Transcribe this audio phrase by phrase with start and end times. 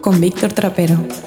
[0.00, 1.25] Con Víctor Trapero.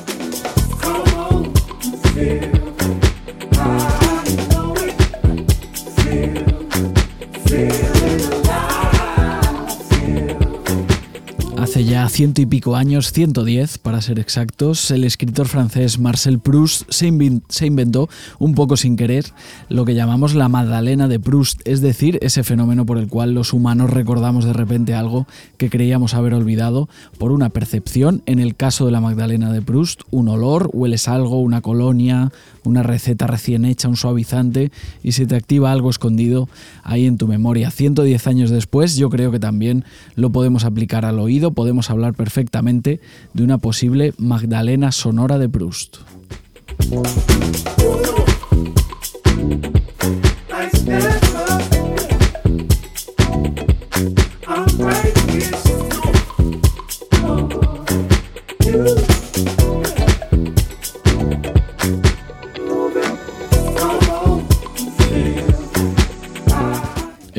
[12.19, 18.09] Ciento y pico años, 110 para ser exactos, el escritor francés Marcel Proust se, inventó,
[18.39, 19.27] un poco sin querer,
[19.69, 23.53] lo que llamamos la Magdalena de Proust, es decir, ese fenómeno por el cual los
[23.53, 28.85] humanos recordamos de repente algo que creíamos haber olvidado por una percepción, en el caso
[28.85, 32.33] de la Magdalena de Proust, un olor, hueles algo, una colonia,
[32.69, 34.71] una receta recién hecha, un suavizante,
[35.03, 36.47] y se te activa algo escondido
[36.83, 37.71] ahí en tu memoria.
[37.71, 39.83] 110 años después, yo creo que también
[40.15, 43.01] lo podemos aplicar al oído, podemos hablar perfectamente
[43.33, 45.97] de una posible Magdalena sonora de Proust.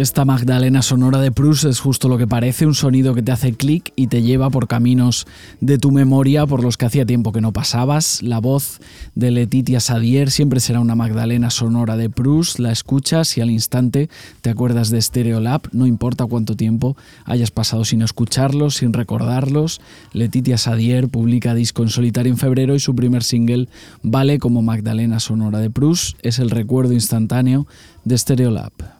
[0.01, 3.53] Esta Magdalena sonora de Proust es justo lo que parece, un sonido que te hace
[3.53, 5.27] clic y te lleva por caminos
[5.61, 8.23] de tu memoria por los que hacía tiempo que no pasabas.
[8.23, 8.81] La voz
[9.15, 14.09] de Letitia Sadier siempre será una Magdalena sonora de Proust, la escuchas y al instante
[14.41, 19.83] te acuerdas de Stereolab, no importa cuánto tiempo hayas pasado sin escucharlos, sin recordarlos.
[20.15, 23.69] Letitia Sadier publica disco en solitario en febrero y su primer single
[24.03, 27.67] vale como Magdalena sonora de Proust, es el recuerdo instantáneo
[28.07, 29.00] de Stereolab.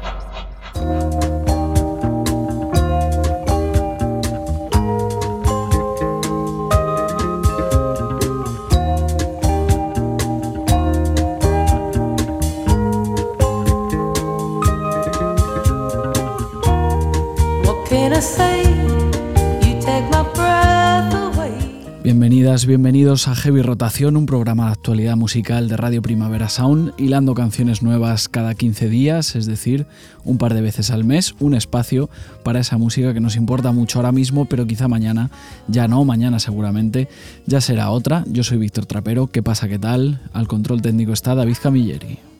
[22.67, 27.81] Bienvenidos a Heavy Rotación, un programa de actualidad musical de Radio Primavera Sound, hilando canciones
[27.81, 29.85] nuevas cada 15 días, es decir,
[30.23, 32.09] un par de veces al mes, un espacio
[32.43, 35.31] para esa música que nos importa mucho ahora mismo, pero quizá mañana,
[35.67, 37.07] ya no, mañana seguramente,
[37.45, 38.23] ya será otra.
[38.27, 40.21] Yo soy Víctor Trapero, ¿qué pasa, qué tal?
[40.33, 42.30] Al control técnico está David Camilleri.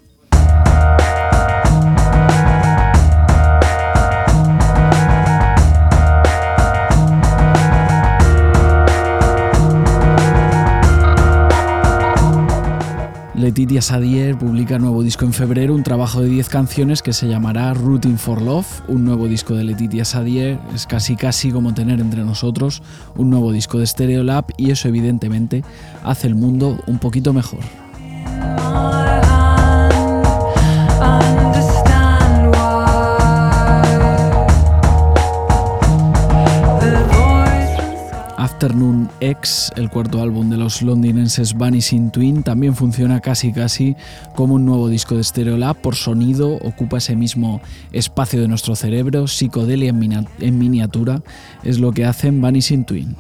[13.51, 17.73] Letitia Sadier publica nuevo disco en febrero, un trabajo de 10 canciones que se llamará
[17.73, 22.23] Routine for Love, un nuevo disco de Letitia Sadier, es casi casi como tener entre
[22.23, 22.81] nosotros
[23.17, 25.65] un nuevo disco de Stereolab y eso evidentemente
[26.01, 27.59] hace el mundo un poquito mejor.
[38.61, 43.95] Afternoon X, el cuarto álbum de los londinenses Vanishing Twin, también funciona casi casi
[44.35, 45.77] como un nuevo disco de Stereolab.
[45.77, 47.59] Por sonido ocupa ese mismo
[47.91, 51.23] espacio de nuestro cerebro, psicodelia en, miniatura,
[51.63, 53.15] es lo que hacen Vanishing Twin.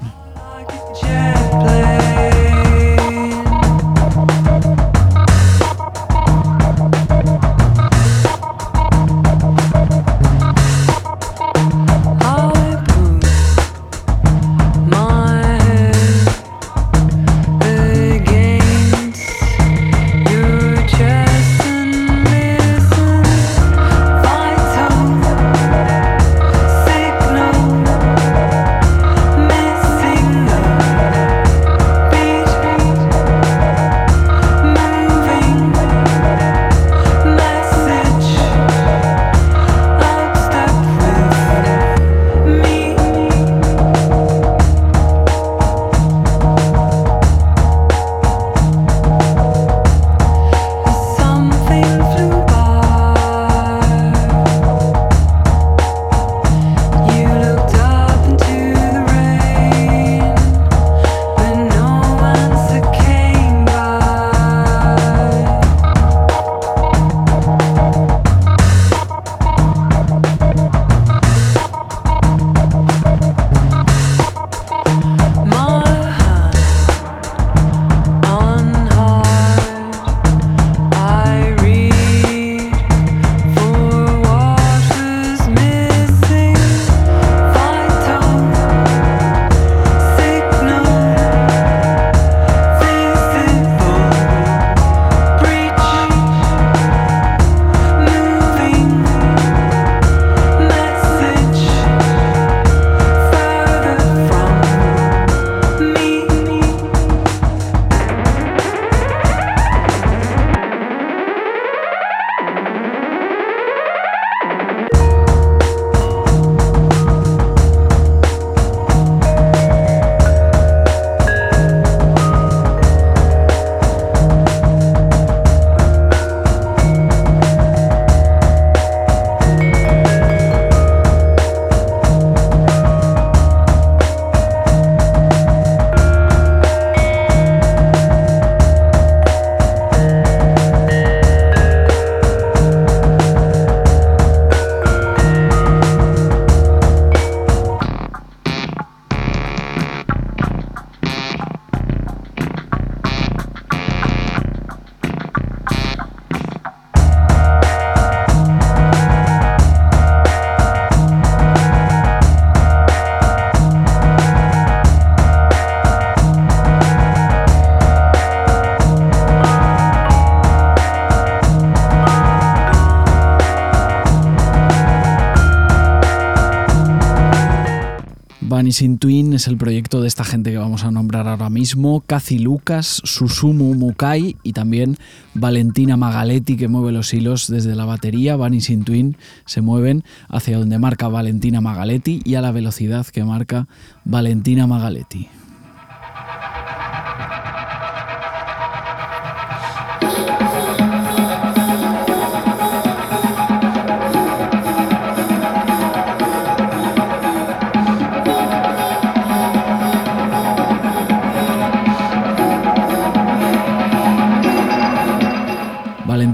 [178.71, 182.39] Missing Twin es el proyecto de esta gente que vamos a nombrar ahora mismo, Cathy
[182.39, 184.95] Lucas, Susumu Mukai y también
[185.33, 188.37] Valentina Magaletti que mueve los hilos desde la batería.
[188.37, 193.67] Vanishing Twin se mueven hacia donde marca Valentina Magaletti y a la velocidad que marca
[194.05, 195.27] Valentina Magaletti.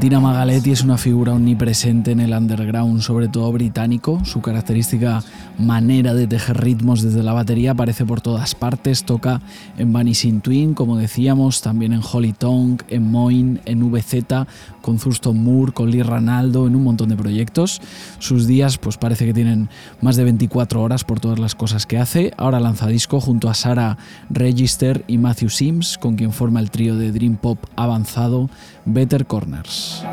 [0.08, 4.22] Valentina Magaletti es una figura omnipresente en el underground, sobre todo británico.
[4.24, 5.22] Su característica
[5.60, 9.04] manera de tejer ritmos desde la batería aparece por todas partes.
[9.04, 9.42] Toca
[9.78, 14.48] en Vanishing Twin, como decíamos, también en Holy Tongue, en Moin, en VZ,
[14.88, 17.82] con Thurston Moore, con Lee Ranaldo, en un montón de proyectos.
[18.20, 19.68] Sus días, pues parece que tienen
[20.00, 22.32] más de 24 horas por todas las cosas que hace.
[22.38, 23.98] Ahora lanza disco junto a Sarah
[24.30, 28.50] Register y Matthew Sims, con quien forma el trío de Dream Pop avanzado
[28.86, 30.06] Better Corners.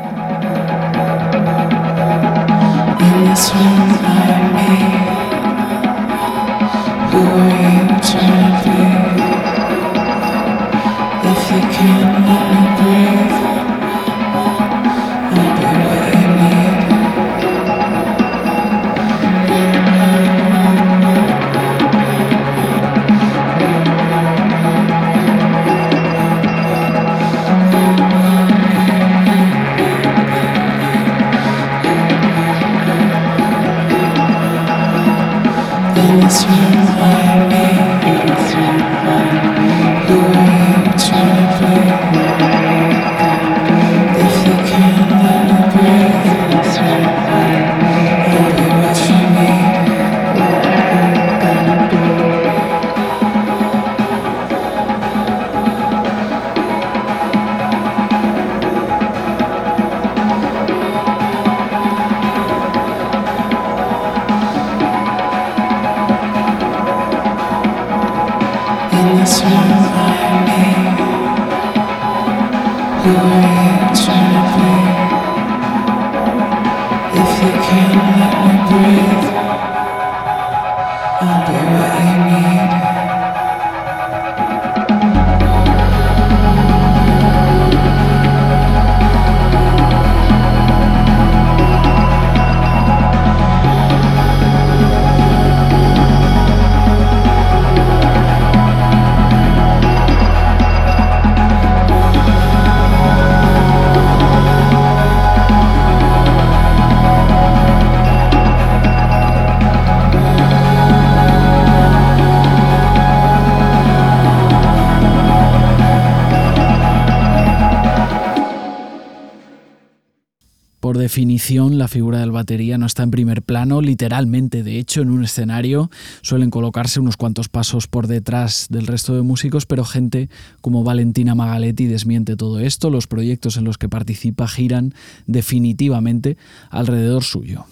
[122.45, 125.89] Batería no está en primer plano, literalmente, de hecho, en un escenario
[126.21, 130.29] suelen colocarse unos cuantos pasos por detrás del resto de músicos, pero gente
[130.61, 134.93] como Valentina Magaletti desmiente todo esto, los proyectos en los que participa giran
[135.25, 136.37] definitivamente
[136.69, 137.65] alrededor suyo.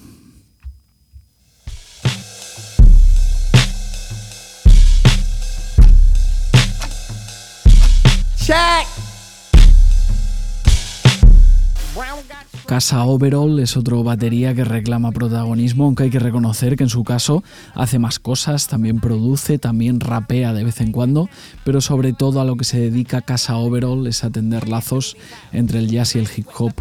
[12.66, 17.04] Casa Overall es otro batería que reclama protagonismo, aunque hay que reconocer que en su
[17.04, 17.44] caso
[17.76, 21.30] hace más cosas, también produce, también rapea de vez en cuando,
[21.64, 25.18] pero sobre todo a lo que se dedica Casa Overall es a tender lazos
[25.52, 26.74] entre el jazz y el hip hop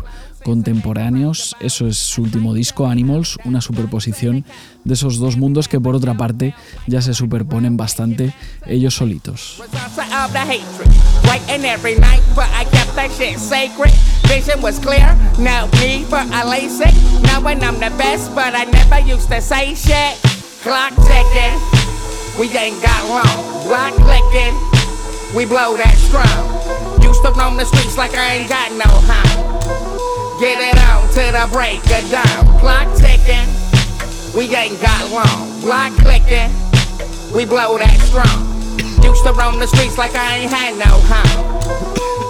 [0.42, 1.56] contemporáneos.
[1.60, 4.44] Eso es su último disco, Animals, una superposición
[4.84, 6.54] de esos dos mundos que por otra parte
[6.86, 8.34] ya se superponen bastante
[8.66, 9.62] ellos solitos.
[14.32, 16.94] Vision was clear, no need for a LASIK.
[17.22, 20.16] Knowing I'm the best, but I never used to say shit.
[20.62, 21.60] Clock ticking,
[22.40, 23.66] we ain't got long.
[23.68, 24.54] Block clicking,
[25.36, 27.02] we blow that strong.
[27.02, 29.91] Used to roam the streets like I ain't got no home.
[30.40, 32.60] Get it on to the break of dawn.
[32.60, 33.48] Clock ticking,
[34.36, 35.60] we ain't got long.
[35.60, 36.50] Block clicking,
[37.34, 38.48] we blow that strong.
[39.04, 41.62] Used to roam the streets like I ain't had no home.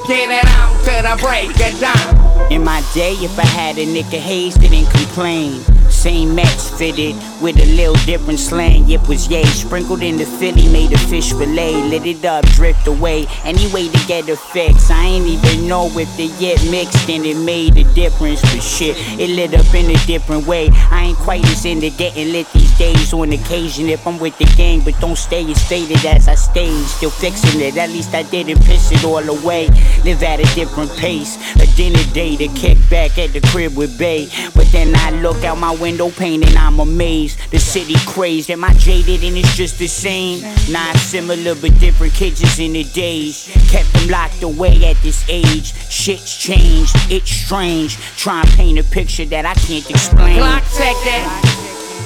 [0.06, 2.31] Get it on to the break of dawn.
[2.50, 5.62] In my day, if I had a nigga haze, didn't complain.
[5.92, 8.90] Same match fitted with a little different slang.
[8.90, 9.44] It was yay.
[9.44, 11.74] Sprinkled in the Philly, made a fish fillet.
[11.84, 13.26] Lit it up, drift away.
[13.44, 14.90] Any way to get a fix.
[14.90, 18.40] I ain't even know if they yet mixed and it made a difference.
[18.40, 20.70] But shit, it lit up in a different way.
[20.90, 24.46] I ain't quite as into getting lit these days on occasion if I'm with the
[24.56, 24.80] gang.
[24.80, 26.72] But don't stay as faded as I stay.
[26.84, 27.76] Still fixing it.
[27.76, 29.68] At least I didn't piss it all away.
[30.04, 31.36] Live at a different pace.
[31.56, 32.02] A dinner
[32.36, 34.28] to kick back at the crib with Bay.
[34.54, 37.38] But then I look out my window pane and I'm amazed.
[37.50, 40.42] The city crazed, am I jaded and it's just the same?
[40.70, 43.50] Not similar but different kids in the days.
[43.70, 45.74] Kept them locked away at this age.
[45.90, 47.96] Shit's changed, it's strange.
[48.16, 50.38] Try and paint a picture that I can't explain.
[50.38, 51.26] Clock ticking,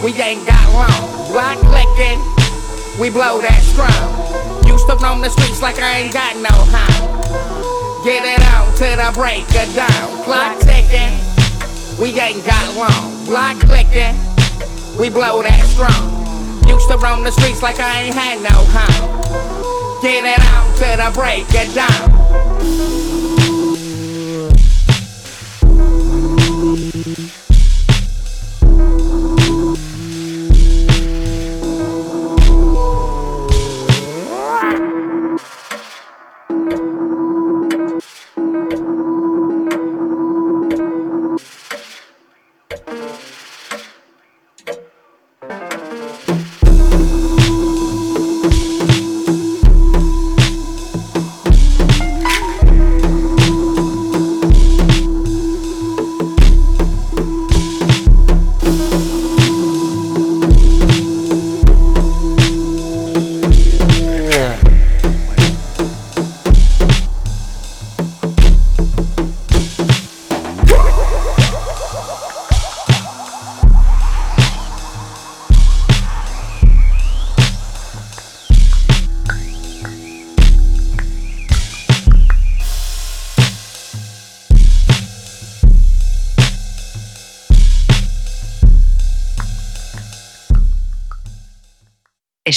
[0.04, 1.32] we ain't got long.
[1.32, 2.20] Block clicking,
[3.00, 4.66] we blow that strong.
[4.66, 7.65] Used to roam the streets like I ain't got no home.
[8.06, 10.22] Get it on to the break of dawn.
[10.22, 11.18] Clock ticking.
[12.00, 13.26] We ain't got long.
[13.26, 14.14] Block clicking.
[14.96, 16.68] We blow that strong.
[16.68, 20.02] Used to roam the streets like I ain't had no home.
[20.02, 22.95] Get it out to the break of dawn.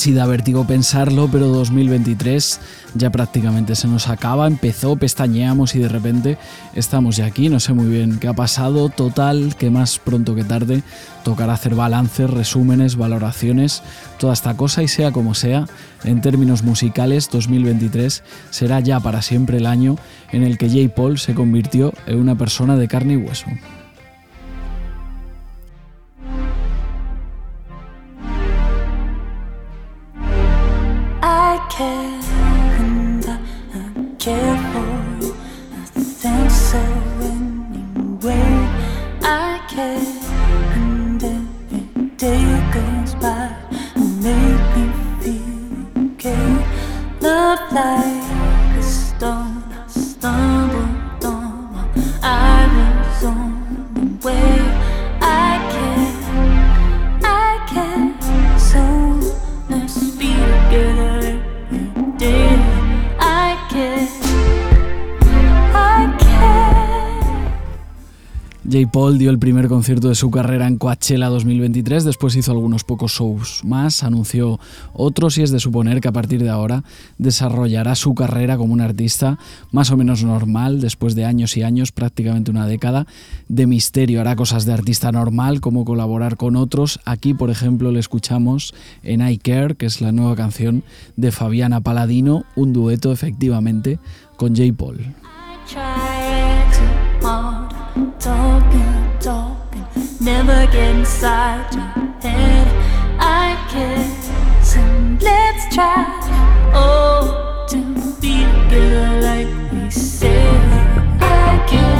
[0.00, 2.58] Casi da vértigo pensarlo, pero 2023
[2.94, 6.38] ya prácticamente se nos acaba, empezó, pestañeamos y de repente
[6.74, 10.42] estamos ya aquí, no sé muy bien qué ha pasado, total, que más pronto que
[10.42, 10.82] tarde
[11.22, 13.82] tocará hacer balances, resúmenes, valoraciones,
[14.18, 15.66] toda esta cosa y sea como sea,
[16.02, 19.96] en términos musicales 2023 será ya para siempre el año
[20.32, 20.94] en el que J.
[20.94, 23.44] Paul se convirtió en una persona de carne y hueso.
[68.92, 73.12] Paul dio el primer concierto de su carrera en Coachella 2023, después hizo algunos pocos
[73.12, 74.60] shows más, anunció
[74.92, 76.84] otros y es de suponer que a partir de ahora
[77.18, 79.40] desarrollará su carrera como un artista
[79.72, 83.08] más o menos normal, después de años y años, prácticamente una década,
[83.48, 84.20] de misterio.
[84.20, 87.00] Hará cosas de artista normal como colaborar con otros.
[87.04, 90.84] Aquí, por ejemplo, le escuchamos en I Care, que es la nueva canción
[91.16, 93.98] de Fabiana Paladino, un dueto efectivamente
[94.36, 94.72] con J.
[94.76, 95.12] Paul.
[98.20, 99.86] Talking, talking,
[100.20, 101.82] never get inside your
[102.20, 102.66] head.
[103.18, 103.56] I
[104.76, 106.04] and let's try,
[106.74, 107.76] oh, to
[108.20, 110.60] be together like we said.
[111.22, 111.99] I guess.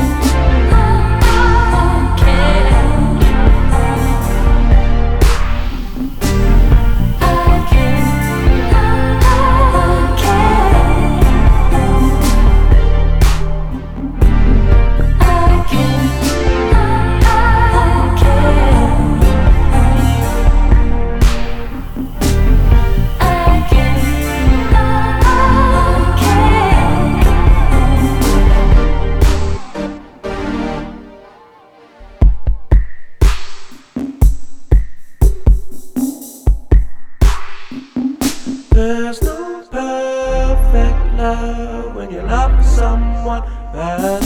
[43.31, 44.19] one better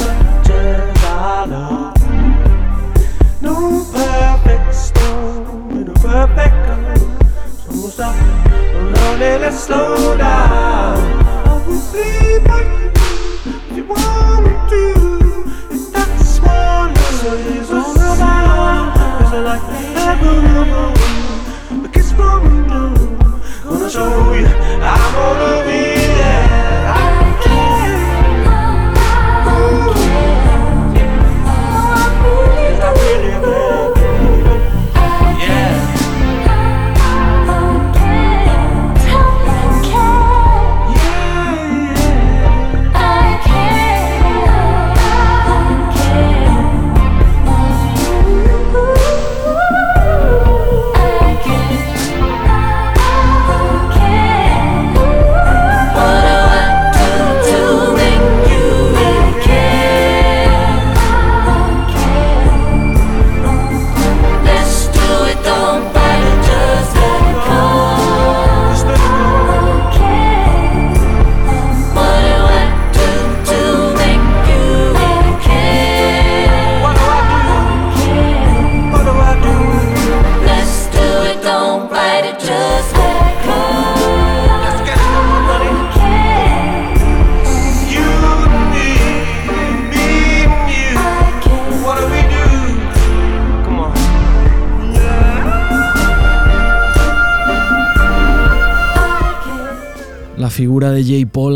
[0.49, 0.59] to
[1.03, 1.93] follow.
[3.43, 3.57] No
[3.93, 6.83] perfect storm in a perfect calm.
[7.61, 8.15] So we'll stop,
[8.97, 10.97] lonely, let's slow down.
[11.49, 12.09] I will be
[12.47, 12.69] back
[13.69, 14.85] if you want me to.
[15.75, 16.89] If that's what
[17.25, 18.87] love is all about,
[19.21, 20.45] it's like a heaven.
[21.85, 22.63] A kiss from you,
[23.65, 24.04] gonna show.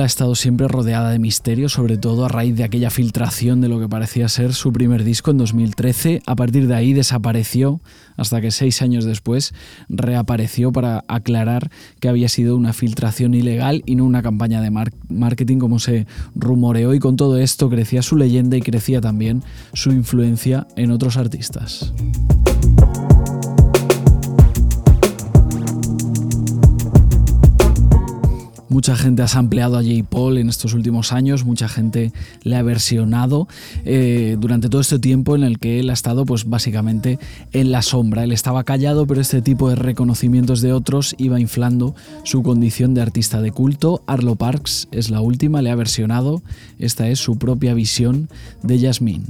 [0.09, 3.89] Estado siempre rodeada de misterio, sobre todo a raíz de aquella filtración de lo que
[3.89, 6.23] parecía ser su primer disco en 2013.
[6.27, 7.81] A partir de ahí desapareció
[8.17, 9.55] hasta que seis años después
[9.89, 14.71] reapareció para aclarar que había sido una filtración ilegal y no una campaña de
[15.09, 19.45] marketing como se rumoreó y con todo esto crecía su leyenda y crecía también
[19.75, 21.93] su influencia en otros artistas.
[28.69, 30.05] Mucha gente ha sampleado a J.
[30.09, 33.49] Paul en estos últimos años, mucha gente le ha versionado
[33.85, 37.19] eh, durante todo este tiempo en el que él ha estado pues básicamente
[37.53, 38.25] en la sombra.
[38.25, 43.03] Él estaba callado, pero este tipo de reconocimientos de otros iba inflando su condición de
[43.03, 44.03] artista de culto.
[44.07, 46.43] Arlo Parks es la última, le ha versionado.
[46.79, 48.29] Esta es su propia visión
[48.63, 49.25] de Jasmine.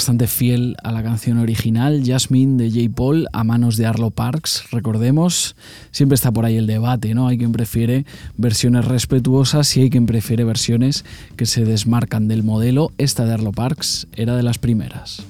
[0.00, 2.90] Bastante fiel a la canción original, Jasmine de J.
[2.96, 5.56] Paul, a manos de Arlo Parks, recordemos.
[5.90, 7.28] Siempre está por ahí el debate, ¿no?
[7.28, 8.06] Hay quien prefiere
[8.38, 11.04] versiones respetuosas y hay quien prefiere versiones
[11.36, 12.92] que se desmarcan del modelo.
[12.96, 15.22] Esta de Arlo Parks era de las primeras.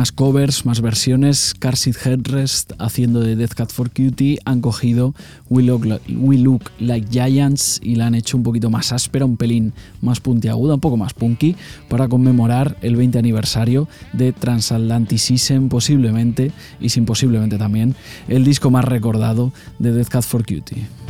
[0.00, 1.54] Más covers, más versiones.
[1.58, 5.14] Carsit Headrest haciendo de Death Cat for Cutie han cogido
[5.50, 10.18] We Look, Like Giants y la han hecho un poquito más áspera, un pelín más
[10.20, 11.54] puntiaguda, un poco más punky,
[11.90, 17.94] para conmemorar el 20 aniversario de Transatlanticism, posiblemente, y sin posiblemente también,
[18.26, 21.09] el disco más recordado de Death Cat for Cutie.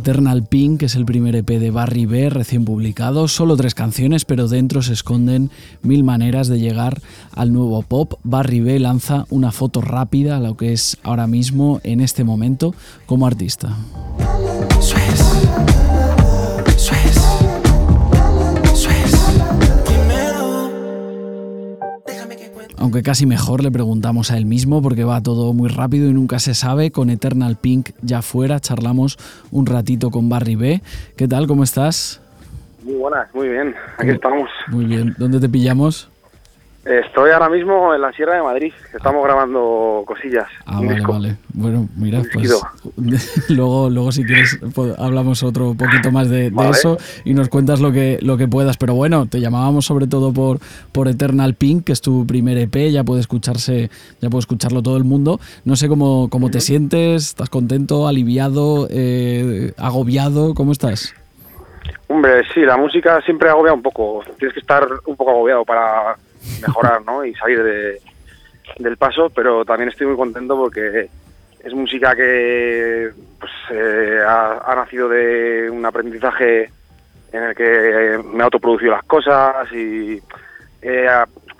[0.00, 4.48] Eternal Pink es el primer EP de Barry B recién publicado, solo tres canciones, pero
[4.48, 5.50] dentro se esconden
[5.82, 8.14] mil maneras de llegar al nuevo pop.
[8.24, 12.74] Barry B lanza una foto rápida a lo que es ahora mismo, en este momento,
[13.04, 13.76] como artista.
[22.80, 26.38] Aunque casi mejor le preguntamos a él mismo porque va todo muy rápido y nunca
[26.38, 26.90] se sabe.
[26.90, 29.18] Con Eternal Pink ya fuera, charlamos
[29.50, 30.82] un ratito con Barry B.
[31.14, 31.46] ¿Qué tal?
[31.46, 32.22] ¿Cómo estás?
[32.82, 33.74] Muy buenas, muy bien.
[33.98, 34.48] Aquí estamos.
[34.68, 35.14] Muy bien.
[35.18, 36.08] ¿Dónde te pillamos?
[36.82, 38.72] Estoy ahora mismo en la Sierra de Madrid.
[38.96, 40.46] Estamos grabando cosillas.
[40.64, 41.12] Ah, un vale, disco.
[41.12, 41.36] vale.
[41.52, 42.50] Bueno, mira, pues
[43.50, 46.70] luego, luego si quieres po- hablamos otro poquito más de, de Vale.
[46.70, 48.78] eso y nos cuentas lo que, lo que puedas.
[48.78, 50.58] Pero bueno, te llamábamos sobre todo por,
[50.90, 53.90] por Eternal Pink, que es tu primer EP, ya puede escucharse,
[54.22, 55.38] ya puede escucharlo todo el mundo.
[55.66, 60.54] No sé cómo, cómo te sientes, ¿estás contento, aliviado, eh, agobiado?
[60.54, 61.12] ¿Cómo estás?
[62.10, 64.24] Hombre, sí, la música siempre agobia un poco.
[64.36, 66.16] Tienes que estar un poco agobiado para
[66.60, 67.24] mejorar, ¿no?
[67.24, 68.00] Y salir de,
[68.80, 71.08] del paso, pero también estoy muy contento porque
[71.62, 76.72] es música que pues, eh, ha, ha nacido de un aprendizaje
[77.32, 80.20] en el que me he autoproducido las cosas y
[80.82, 81.06] eh,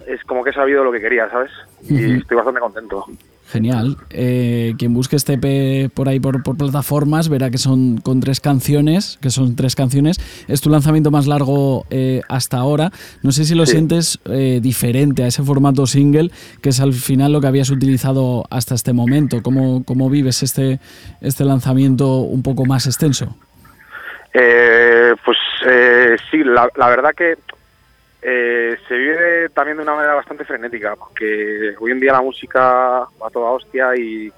[0.04, 1.52] es como que he sabido lo que quería, ¿sabes?
[1.88, 3.06] Y estoy bastante contento.
[3.50, 3.96] Genial.
[4.10, 8.40] Eh, quien busque este EP por ahí por, por plataformas verá que son con tres
[8.40, 10.18] canciones, que son tres canciones.
[10.46, 12.92] Es tu lanzamiento más largo eh, hasta ahora.
[13.22, 13.72] No sé si lo Sí.
[13.72, 16.30] sientes eh, diferente a ese formato single,
[16.62, 19.42] que es al final lo que habías utilizado hasta este momento.
[19.42, 20.78] ¿Cómo, cómo vives este,
[21.20, 23.36] este lanzamiento un poco más extenso?
[24.32, 27.34] Eh, pues eh, sí, la, la verdad que
[28.22, 33.06] eh, se vive también de una manera bastante frenética, porque hoy en día la música
[33.22, 34.32] va toda hostia y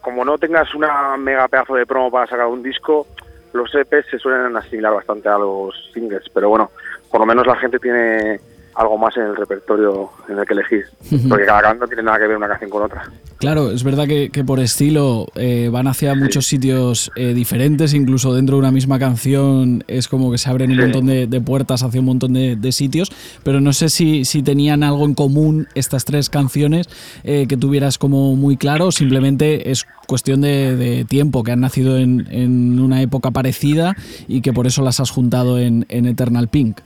[0.00, 3.06] como no tengas una mega pedazo de promo para sacar un disco,
[3.52, 6.70] los EPs se suelen asimilar bastante a los singles, pero bueno,
[7.10, 8.40] por lo menos la gente tiene
[8.76, 10.84] algo más en el repertorio en el que elegir,
[11.28, 13.04] porque cada canto no tiene nada que ver una canción con otra.
[13.38, 18.34] Claro, es verdad que, que por estilo eh, van hacia muchos sitios eh, diferentes, incluso
[18.34, 21.82] dentro de una misma canción es como que se abren un montón de, de puertas
[21.82, 25.68] hacia un montón de, de sitios, pero no sé si, si tenían algo en común
[25.74, 26.88] estas tres canciones
[27.22, 31.60] eh, que tuvieras como muy claro, o simplemente es cuestión de, de tiempo, que han
[31.60, 33.94] nacido en, en una época parecida
[34.26, 36.80] y que por eso las has juntado en, en Eternal Pink.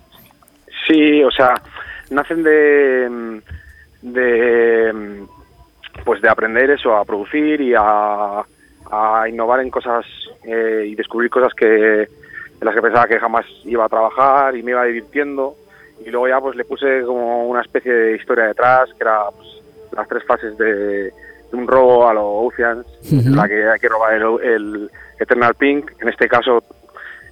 [0.87, 1.61] Sí, o sea,
[2.11, 3.41] nacen de,
[4.03, 5.25] de
[6.05, 8.43] pues de aprender eso, a producir y a,
[8.91, 10.07] a innovar en cosas
[10.45, 14.63] eh, y descubrir cosas que en las que pensaba que jamás iba a trabajar y
[14.63, 15.55] me iba divirtiendo.
[16.05, 19.49] Y luego ya pues le puse como una especie de historia detrás que era pues,
[19.93, 21.13] las tres fases de, de
[21.53, 25.91] un robo a los Oceans en la que hay que robar el, el Eternal Pink.
[26.01, 26.63] En este caso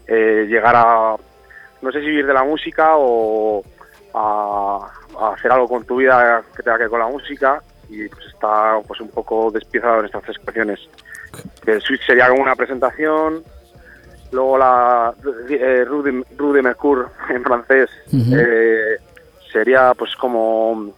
[0.06, 1.16] eh, llegar a
[1.82, 3.62] no sé si vivir de la música o
[4.16, 4.78] a,
[5.20, 8.26] a hacer algo con tu vida que tenga que ver con la música y pues
[8.26, 10.80] está pues un poco despiezado en estas tres canciones.
[11.66, 13.42] El Switch sería como una presentación,
[14.32, 15.14] luego la
[15.48, 18.96] eh, Rue, de, Rue de Mercure en francés eh,
[19.52, 20.92] sería pues como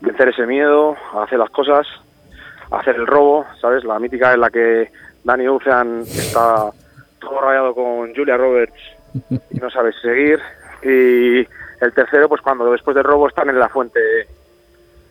[0.00, 1.86] vencer ese miedo, hacer las cosas,
[2.70, 3.84] hacer el robo, ¿sabes?
[3.84, 4.90] La mítica en la que
[5.24, 6.70] Danny Ocean está
[7.20, 8.80] todo rayado con Julia Roberts
[9.50, 10.40] y no sabe seguir.
[10.82, 11.46] Y
[11.80, 14.00] el tercero, pues cuando después del robo están en la fuente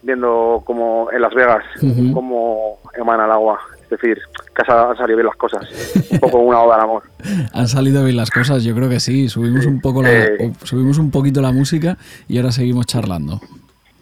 [0.03, 2.13] viendo como en Las Vegas Ujú.
[2.13, 3.59] cómo emana el agua.
[3.83, 4.19] Es decir,
[4.55, 5.65] que ha- han salido bien las cosas.
[6.11, 7.03] Un poco una oda al amor.
[7.53, 9.29] Han salido bien las cosas, yo creo que sí.
[9.29, 10.27] Subimos un poco la,
[10.63, 11.97] subimos un poquito la música
[12.27, 13.39] y ahora seguimos charlando.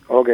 [0.08, 0.30] Ok.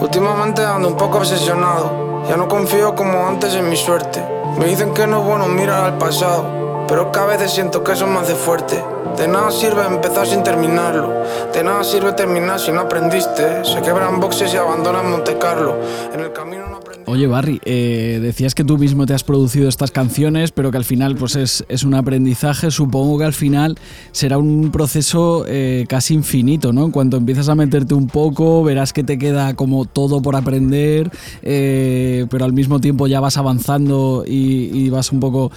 [0.00, 2.13] Últimamente ando un poco obsesionado.
[2.28, 4.22] Ya no confío como antes en mi suerte.
[4.58, 6.86] Me dicen que no es bueno mirar al pasado.
[6.88, 8.82] Pero que a veces siento que eso me hace fuerte.
[9.16, 11.12] De nada sirve empezar sin terminarlo.
[11.52, 13.64] De nada sirve terminar si no aprendiste.
[13.64, 15.76] Se quebran boxes y abandonan Monte Carlo.
[16.12, 16.73] En el camino.
[17.06, 20.84] Oye, Barry, eh, decías que tú mismo te has producido estas canciones, pero que al
[20.84, 22.70] final pues es, es un aprendizaje.
[22.70, 23.76] Supongo que al final
[24.12, 26.86] será un proceso eh, casi infinito, ¿no?
[26.86, 31.10] En cuanto empiezas a meterte un poco, verás que te queda como todo por aprender,
[31.42, 35.50] eh, pero al mismo tiempo ya vas avanzando y, vas un poco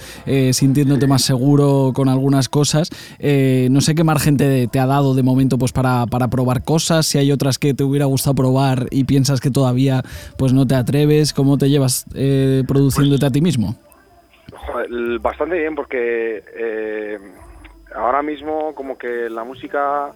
[0.52, 2.90] sintiéndote más seguro con algunas cosas.
[3.20, 7.06] no sé qué margen te, te, ha dado de momento pues para, para probar cosas,
[7.06, 10.02] si hay otras que te hubiera gustado probar y piensas que todavía
[10.36, 13.76] pues no te atreves ¿Cómo te llevas eh, produciéndote a ti mismo?
[15.20, 17.18] bastante bien porque eh,
[17.94, 20.10] ahora mismo como que la música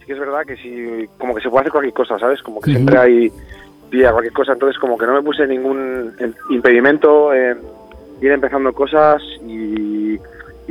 [0.00, 2.42] sí que es verdad que sí, como que se puede hacer cualquier cosa, ¿sabes?
[2.42, 3.32] Como que siempre hay
[3.92, 6.16] día cualquier cosa, entonces como que no me puse ningún
[6.50, 7.58] impedimento en
[8.20, 10.18] ir empezando cosas y,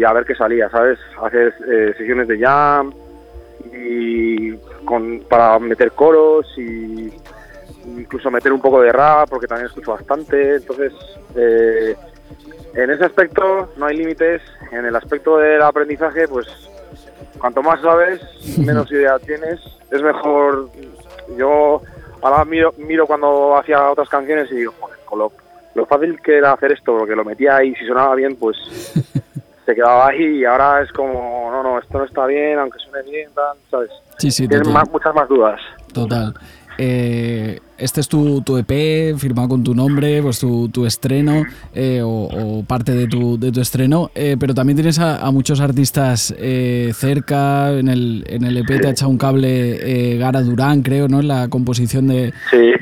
[0.03, 0.99] a ver qué salía, ¿sabes?
[1.23, 2.91] Hacer eh, sesiones de jam
[3.73, 4.51] y
[4.83, 7.13] con, para meter coros y
[7.97, 10.55] incluso meter un poco de rap, porque también escucho bastante.
[10.55, 10.93] Entonces,
[11.35, 11.95] eh,
[12.73, 14.41] en ese aspecto no hay límites.
[14.71, 16.47] En el aspecto del aprendizaje, pues
[17.37, 18.21] cuanto más sabes,
[18.57, 19.59] menos idea tienes.
[19.91, 20.69] Es mejor.
[21.37, 21.81] Yo
[22.21, 26.53] ahora miro, miro cuando hacía otras canciones y digo, joder, con lo, fácil que era
[26.53, 28.57] hacer esto, porque lo metía ahí, si sonaba bien, pues
[29.65, 30.39] se quedaba ahí.
[30.39, 33.29] Y ahora es como, no, no, esto no está bien, aunque suene bien,
[33.69, 33.91] ¿sabes?
[34.17, 35.59] Sí, sí, Tienes muchas más dudas.
[35.93, 36.33] Total.
[36.77, 42.01] Eh, este es tu, tu, EP firmado con tu nombre, pues tu, tu estreno eh,
[42.03, 46.93] o, parte de tu, de tu estreno, eh, pero también tienes a, muchos artistas eh,
[46.95, 51.19] cerca, en el, en el EP te ha echado un cable Gara Durán, creo, ¿no?
[51.19, 52.33] En la composición de,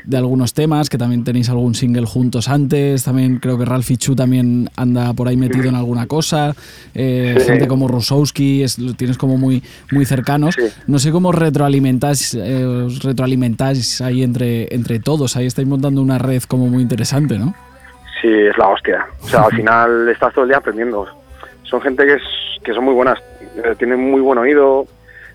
[0.04, 4.14] de, algunos temas, que también tenéis algún single juntos antes, también creo que Ralphie Chu
[4.14, 6.54] también anda por ahí metido en alguna cosa,
[6.94, 10.54] gente como Rusowski, es, lo tienes como muy, muy cercanos.
[10.86, 12.36] No sé cómo retroalimentáis,
[13.02, 15.36] retroalimentáis ahí entre entre todos.
[15.36, 17.54] Ahí estáis montando una red como muy interesante, ¿no?
[18.20, 19.06] Sí, es la hostia.
[19.22, 21.06] O sea, al final estás todo el día aprendiendo.
[21.62, 22.22] Son gente que, es,
[22.62, 23.18] que son muy buenas,
[23.56, 24.86] eh, tienen muy buen oído,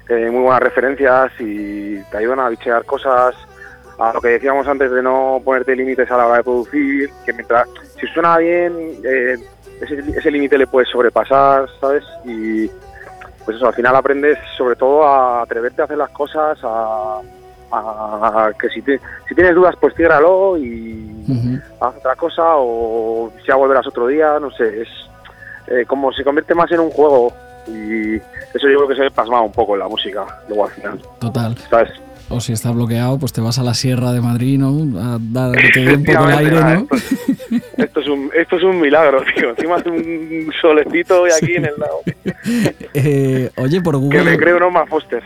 [0.07, 3.35] eh, muy buenas referencias y te ayudan a bichear cosas.
[3.99, 7.33] A lo que decíamos antes de no ponerte límites a la hora de producir, que
[7.33, 7.67] mientras,
[7.99, 8.73] si suena bien,
[9.03, 9.37] eh,
[9.81, 12.03] ese, límite le puedes sobrepasar, ¿sabes?
[12.23, 12.67] Y
[13.45, 17.19] pues eso, al final aprendes sobre todo a atreverte a hacer las cosas, a,
[18.59, 24.07] que si, si tienes dudas, pues ciérralo y haz otra cosa o ya volverás otro
[24.07, 24.89] día, no sé, es
[25.67, 27.31] eh, como se convierte más en un juego
[27.67, 30.71] y eso yo creo que se ve pasmado un poco en la música luego al
[30.71, 30.99] final.
[31.19, 31.55] Total.
[31.69, 31.91] ¿Sabes?
[32.31, 34.99] O si está bloqueado, pues te vas a la Sierra de Madrid, ¿no?
[34.99, 36.87] A dar que te dé un poco el aire, ¿no?
[37.77, 39.49] Esto, es un, esto es un milagro, tío.
[39.49, 41.99] Encima hace un solecito y aquí en el lado.
[42.93, 44.23] Eh, oye, por Google...
[44.23, 45.21] Que me creo no más Foster.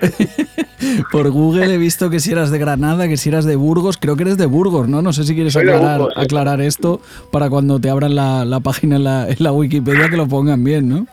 [1.11, 3.97] por Google he visto que si eras de Granada, que si eras de Burgos.
[3.97, 5.01] Creo que eres de Burgos, ¿no?
[5.01, 6.99] No sé si quieres aclarar, aclarar esto
[7.31, 10.63] para cuando te abran la, la página en la, en la Wikipedia que lo pongan
[10.63, 11.07] bien, ¿no?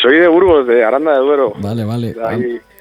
[0.00, 1.52] Soy de Burgos, de Aranda de Duero.
[1.60, 2.14] Vale, vale.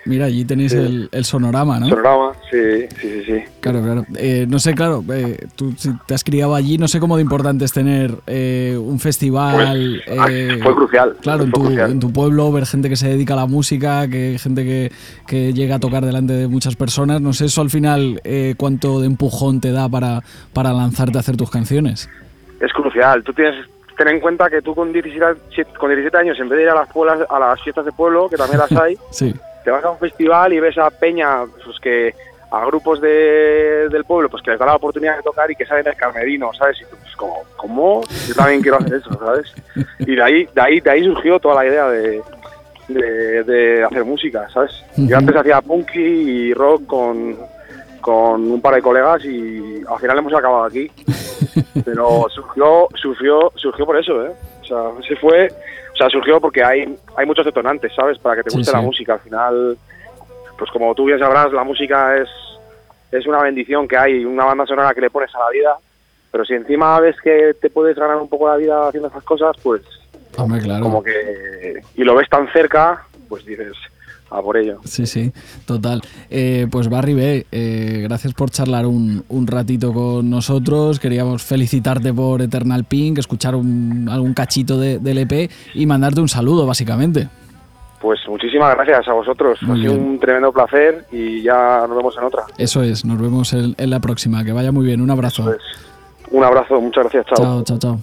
[0.09, 1.87] Mira, allí tenéis el, sonorama, ¿no?
[1.87, 3.43] Sonorama, sí, sí, sí.
[3.59, 4.05] Claro, claro.
[4.17, 7.21] Eh, no sé, claro, eh, tú si te has criado allí, no sé cómo de
[7.21, 10.01] importante es tener eh, un festival.
[10.07, 10.25] Pues, ah,
[10.63, 11.15] fue crucial.
[11.21, 14.39] Claro, en, tu, en tu pueblo, ver gente que se dedica a la música, que
[14.39, 14.91] gente que,
[15.27, 17.21] que llega a tocar delante de muchas personas.
[17.21, 18.19] No sé eso al final
[18.57, 22.09] cuánto de empujón te da para, para lanzarte a hacer tus canciones.
[22.59, 23.23] Es crucial.
[23.23, 23.63] Tú tienes
[23.95, 26.73] ten en cuenta que tú con 17, con 17 años, en vez de ir a
[26.73, 29.91] las, pueblas, a las fiestas de pueblo, que también las hay, sí te vas a
[29.91, 32.13] un festival y ves a Peña, pues que
[32.51, 35.65] a grupos de, del pueblo, pues que les da la oportunidad de tocar y que
[35.65, 36.81] salen el carmerino, ¿sabes?
[36.81, 38.01] Y tú, pues como, ¿cómo?
[38.27, 39.53] Yo también quiero hacer eso, ¿sabes?
[39.99, 42.21] Y de ahí, de ahí, de ahí surgió toda la idea de,
[42.87, 44.83] de, hacer música, ¿sabes?
[44.97, 47.37] Yo antes hacía punky y rock con,
[48.01, 50.91] con un par de colegas y al final hemos acabado aquí.
[51.85, 54.31] Pero surgió, surgió, surgió por eso, ¿eh?
[54.61, 55.51] O sea, se fue
[55.99, 58.17] sea, surgió porque hay, hay muchos detonantes, ¿sabes?
[58.17, 59.13] Para que te guste la música.
[59.13, 59.77] Al final,
[60.57, 62.29] pues como tú bien sabrás, la música es,
[63.11, 65.77] es una bendición que hay, una banda sonora que le pones a la vida.
[66.31, 69.55] Pero si encima ves que te puedes ganar un poco la vida haciendo esas cosas,
[69.63, 69.81] pues
[70.37, 70.83] Hombre, claro.
[70.83, 71.81] como que...
[71.95, 73.73] Y lo ves tan cerca, pues dices,
[74.29, 74.79] a por ello.
[74.83, 75.31] Sí, sí,
[75.65, 76.01] total.
[76.29, 80.99] Eh, pues Barry B, eh, gracias por charlar un, ratito con nosotros.
[80.99, 86.65] Queríamos felicitarte por Eternal Pink, escuchar algún cachito de, del EP y mandarte un saludo,
[86.65, 87.27] básicamente.
[88.01, 89.59] Pues muchísimas gracias a vosotros.
[89.61, 92.43] ha sido un tremendo placer y ya nos vemos en otra.
[92.57, 94.43] Eso es, nos vemos en, la próxima.
[94.43, 95.01] Que vaya muy bien.
[95.01, 95.53] Un abrazo.
[96.31, 97.25] Un abrazo, muchas gracias.
[97.35, 97.99] Chao, chao, chao.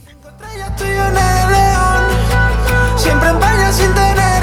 [2.96, 4.35] Siempre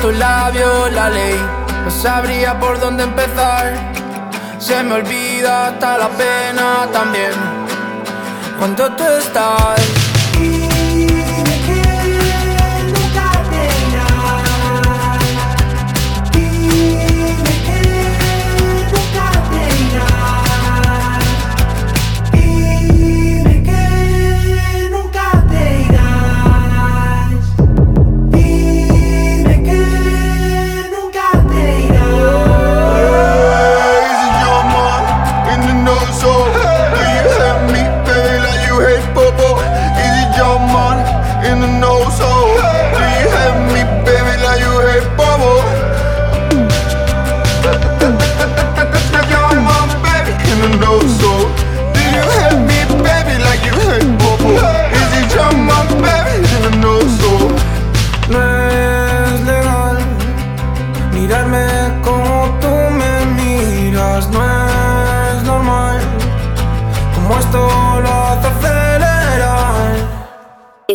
[0.00, 1.38] tus labios la ley.
[1.84, 3.92] No sabría por dónde empezar.
[4.58, 7.32] Se me olvida hasta la pena también.
[8.58, 10.05] Cuando tú estás.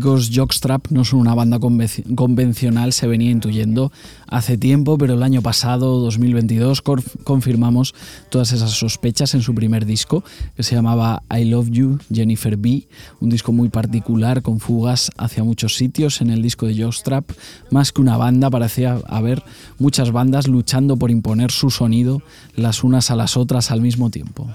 [0.00, 3.92] Británicos Jockstrap no son una banda convencional se venía intuyendo
[4.26, 6.82] hace tiempo, pero el año pasado, 2022,
[7.24, 7.94] confirmamos
[8.30, 10.24] todas esas sospechas en su primer disco,
[10.56, 12.88] que se llamaba I Love You, Jennifer B,
[13.20, 16.20] un disco muy particular con fugas hacia muchos sitios.
[16.20, 17.30] En el disco de Jockstrap,
[17.70, 19.42] más que una banda, parecía haber
[19.78, 22.22] muchas bandas luchando por imponer su sonido
[22.54, 24.48] las unas a las otras al mismo tiempo.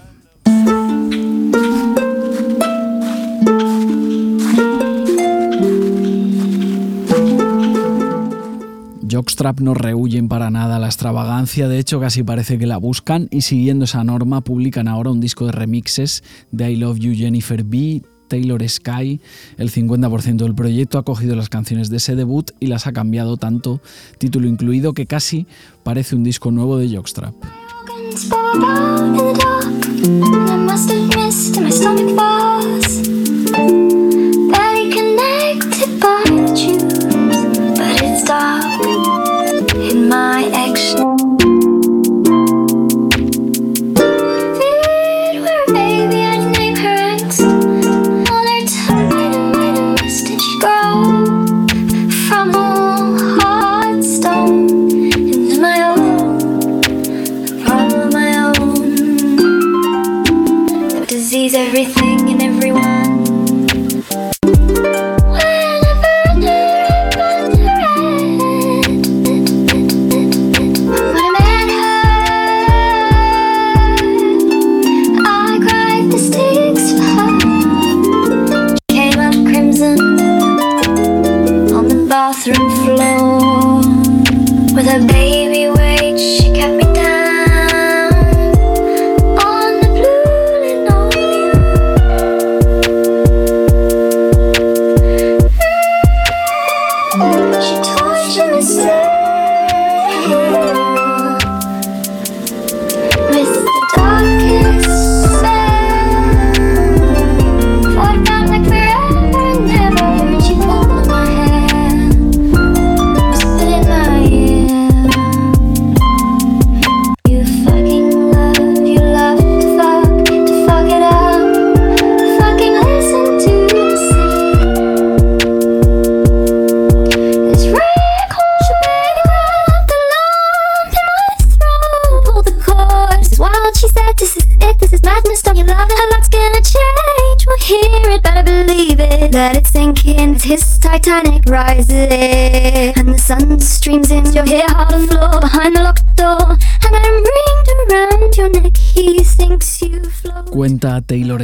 [9.15, 13.43] Jockstrap no rehuyen para nada la extravagancia, de hecho casi parece que la buscan y
[13.43, 18.01] siguiendo esa norma publican ahora un disco de remixes de I Love You Jennifer B,
[18.27, 19.21] Taylor Sky.
[19.57, 23.37] El 50% del proyecto ha cogido las canciones de ese debut y las ha cambiado
[23.37, 23.79] tanto,
[24.17, 25.47] título incluido, que casi
[25.83, 27.35] parece un disco nuevo de Jockstrap.
[40.05, 40.44] My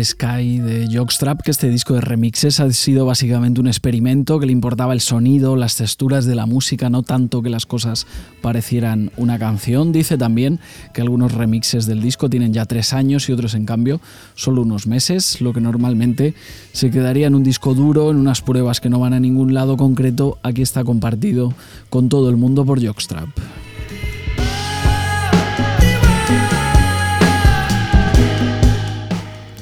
[0.03, 4.51] Sky de Jockstrap que este disco de remixes ha sido básicamente un experimento que le
[4.51, 8.07] importaba el sonido, las texturas de la música, no tanto que las cosas
[8.41, 9.91] parecieran una canción.
[9.91, 10.59] Dice también
[10.93, 14.01] que algunos remixes del disco tienen ya tres años y otros en cambio
[14.35, 16.33] solo unos meses, lo que normalmente
[16.71, 19.77] se quedaría en un disco duro, en unas pruebas que no van a ningún lado
[19.77, 21.53] concreto, aquí está compartido
[21.89, 23.29] con todo el mundo por Jockstrap.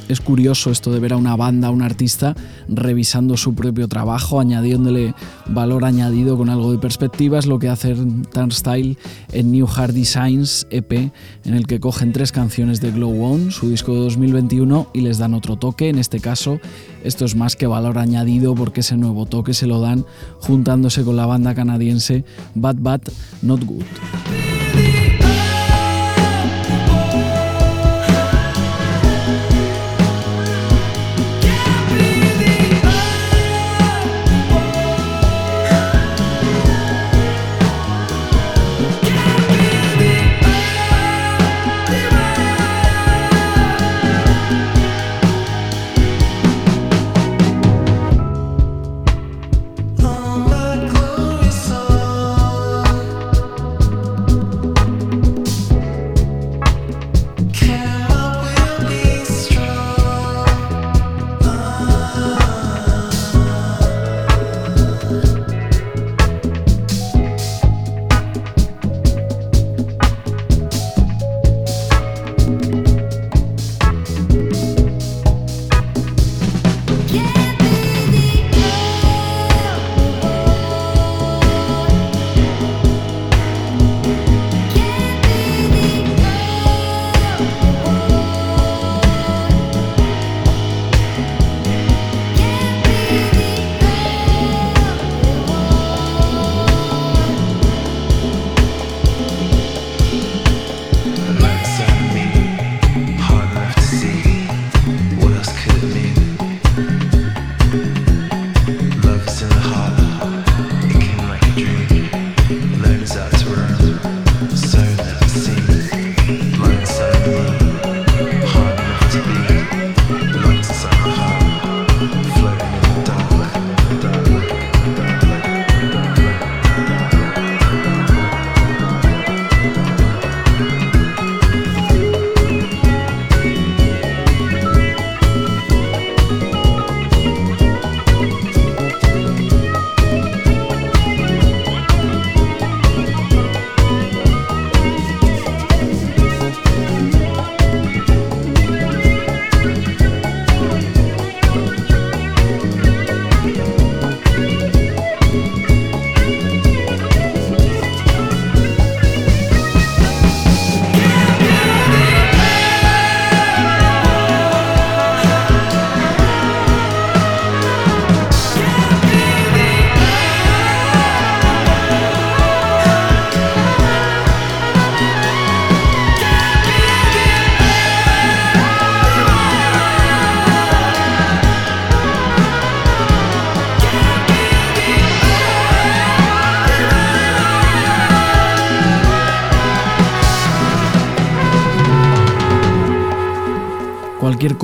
[0.10, 2.36] Es curioso esto de ver a una banda, a un artista,
[2.68, 5.14] revisando su propio trabajo, añadiéndole
[5.48, 7.40] valor añadido con algo de perspectiva.
[7.40, 7.96] Es lo que hace
[8.34, 8.98] Turnstile
[9.32, 13.70] en New Hard Designs EP, en el que cogen tres canciones de Glow On, su
[13.70, 15.90] disco de 2021, y les dan otro toque.
[15.90, 16.60] En este caso,
[17.04, 20.06] esto es más que valor añadido porque ese nuevo toque se lo dan
[20.40, 23.02] juntándose con la banda canadiense Bad Bad
[23.44, 23.86] Not Good.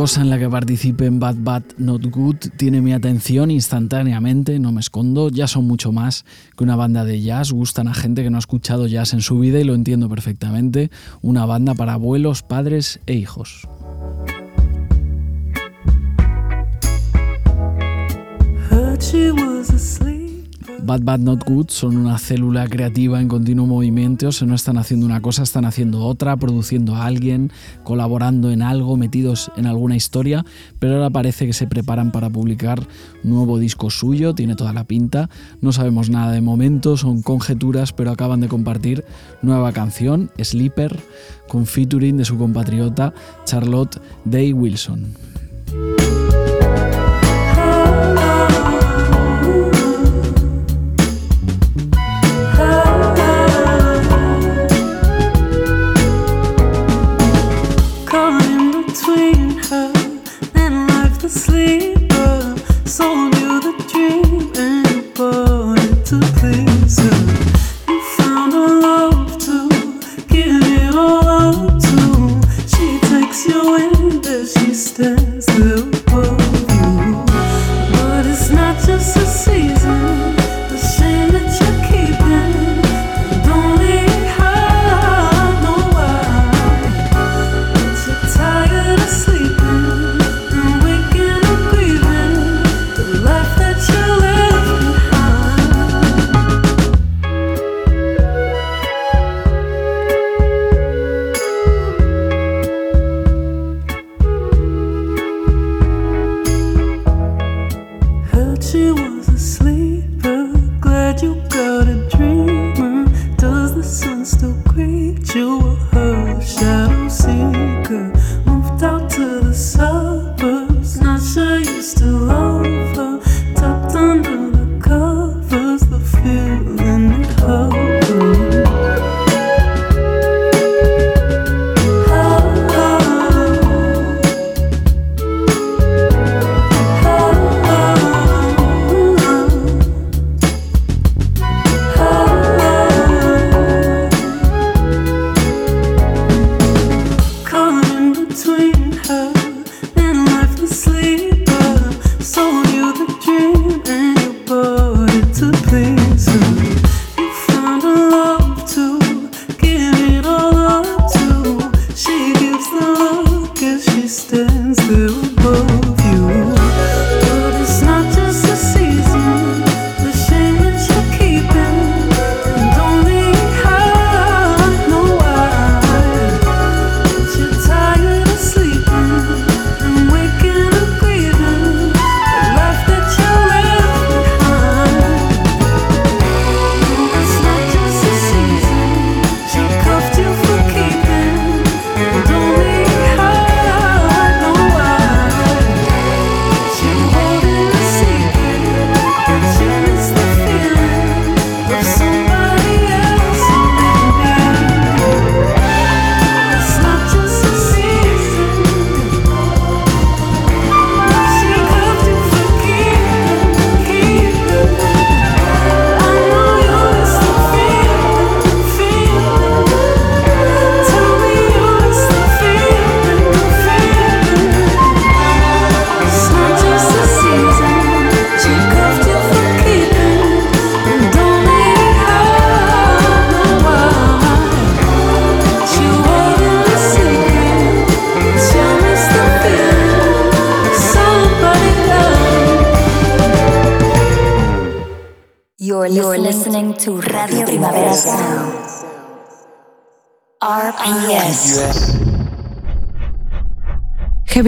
[0.06, 4.72] Cosa en la que participe en Bad Bad Not Good tiene mi atención instantáneamente, no
[4.72, 6.26] me escondo, ya son mucho más
[6.56, 9.40] que una banda de jazz, gustan a gente que no ha escuchado jazz en su
[9.40, 10.92] vida y lo entiendo perfectamente,
[11.24, 13.68] una banda para abuelos, padres e hijos.
[20.86, 25.08] Bad Bad Not Good son una célula creativa en continuo movimiento, se no están haciendo
[25.08, 27.52] una cosa, están haciendo otra, produciendo a alguien,
[27.84, 30.46] colaborando en algo, metidos en alguna historia,
[30.78, 32.88] pero ahora parece que se preparan para publicar
[33.24, 35.28] nuevo disco suyo, tiene toda la pinta,
[35.60, 39.04] no sabemos nada de momento, son conjeturas, pero acaban de compartir
[39.42, 41.00] nueva canción, Sleeper,
[41.48, 43.12] con featuring de su compatriota
[43.46, 45.16] Charlotte Day Wilson.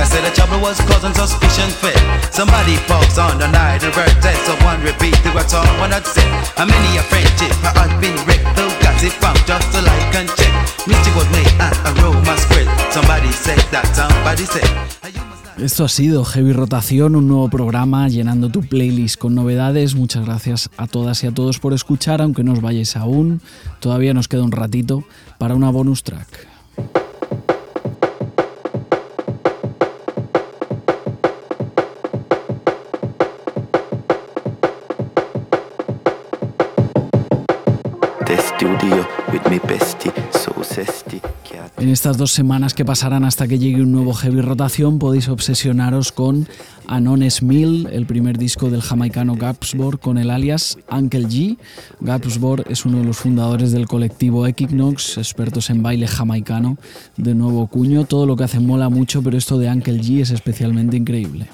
[0.00, 1.98] I said trouble was causing suspicion fit.
[2.32, 2.76] Somebody
[3.18, 6.24] on the night and birthday, so one repeat to what's all one I'd say.
[6.56, 7.02] How many a
[8.00, 8.16] been
[8.80, 10.14] got it from just like
[12.48, 12.66] was.
[12.90, 14.70] Somebody said that somebody said.
[15.58, 19.94] Esto ha sido Heavy Rotación, un nuevo programa llenando tu playlist con novedades.
[19.94, 23.42] Muchas gracias a todas y a todos por escuchar, aunque no os vayáis aún.
[23.80, 25.04] Todavía nos queda un ratito
[25.38, 26.49] para una bonus track.
[41.80, 46.12] En estas dos semanas que pasarán hasta que llegue un nuevo heavy rotación podéis obsesionaros
[46.12, 46.46] con
[46.86, 51.56] Anones Mill, el primer disco del jamaicano Gapsbor con el alias Uncle G.
[52.02, 56.76] Gapsbor es uno de los fundadores del colectivo Equinox, expertos en baile jamaicano
[57.16, 58.04] de nuevo cuño.
[58.04, 61.48] Todo lo que hacen mola mucho, pero esto de Uncle G es especialmente increíble.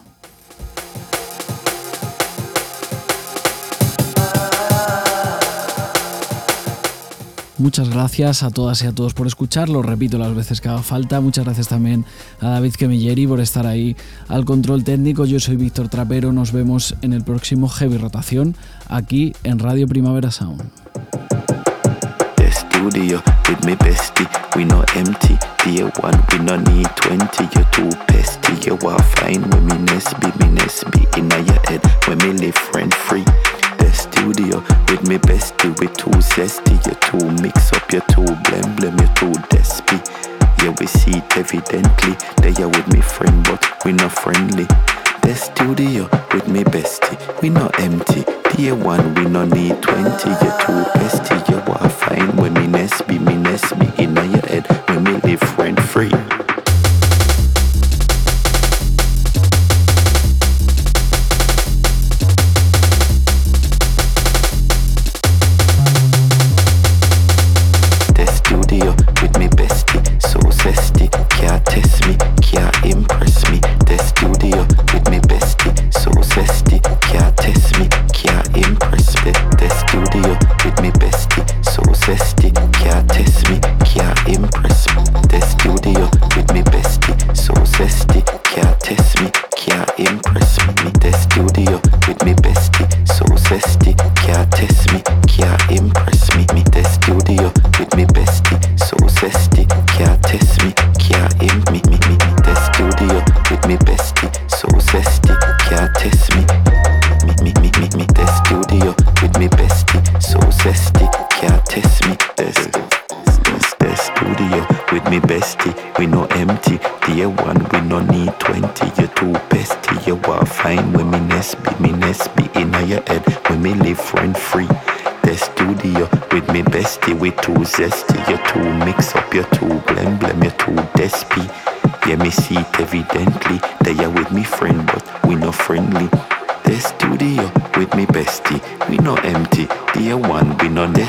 [7.58, 10.82] Muchas gracias a todas y a todos por escuchar, lo repito las veces que haga
[10.82, 11.20] falta.
[11.20, 12.04] Muchas gracias también
[12.40, 13.96] a David Kemilleri por estar ahí
[14.28, 15.24] al control técnico.
[15.24, 18.54] Yo soy Víctor Trapero, nos vemos en el próximo Heavy Rotación
[18.88, 20.62] aquí en Radio Primavera Sound.
[22.90, 24.26] studio with me bestie.
[24.54, 25.36] We no empty.
[25.64, 27.48] Dear one, we no need 20.
[27.54, 28.54] You're too pesty.
[28.64, 30.45] You are fine when me Nesby, me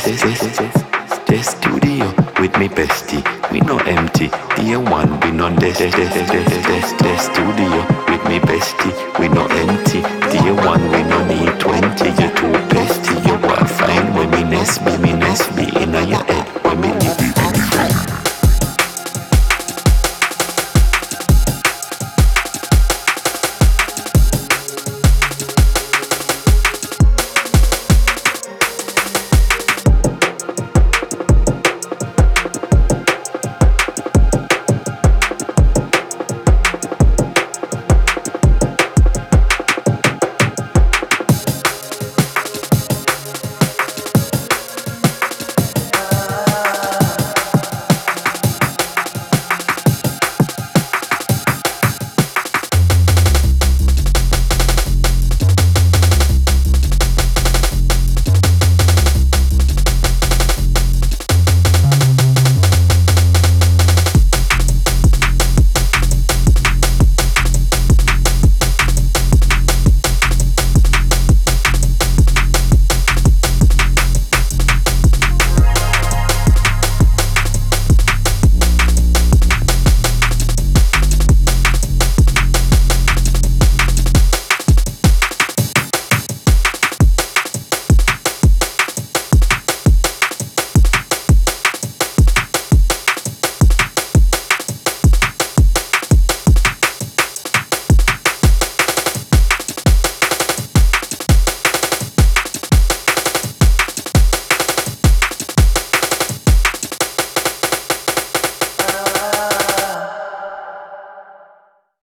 [0.08, 0.84] we no des des des des.
[1.28, 2.06] The studio
[2.40, 4.30] with me bestie, we no empty.
[4.56, 6.82] Dear one, we no des des des des des des.
[6.98, 10.02] The studio with me bestie, we no empty.
[10.32, 12.10] Dear one, we no need twenty.
[12.22, 17.07] You too bestie, you are fine when me Nesby, me Nesby in your head.